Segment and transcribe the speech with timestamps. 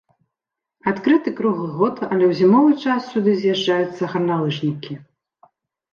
[0.91, 4.93] Адкрыты круглы год, але ў зімовы час сюды з'язджаюцца гарналыжнікі.